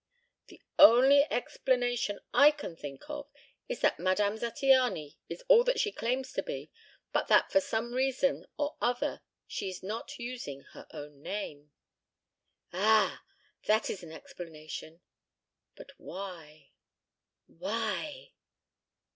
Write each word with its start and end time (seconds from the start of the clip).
"The 0.47 0.59
only 0.79 1.25
explanation 1.29 2.21
I 2.33 2.49
can 2.49 2.75
think 2.75 3.07
of 3.07 3.29
is 3.69 3.81
that 3.81 3.99
Madame 3.99 4.35
Zattiany 4.35 5.17
is 5.29 5.43
all 5.47 5.63
that 5.65 5.79
she 5.79 5.91
claims 5.91 6.33
to 6.33 6.41
be, 6.41 6.71
but 7.13 7.27
that 7.27 7.51
for 7.51 7.59
some 7.61 7.93
reason 7.93 8.47
or 8.57 8.75
other 8.81 9.21
she 9.45 9.69
is 9.69 9.83
not 9.83 10.17
using 10.17 10.61
her 10.73 10.87
own 10.89 11.21
name." 11.21 11.71
"Ah! 12.73 13.23
That 13.67 13.91
is 13.91 14.01
an 14.01 14.11
explanation. 14.11 15.01
But 15.75 15.91
why 15.99 16.71
why?" 17.45 18.33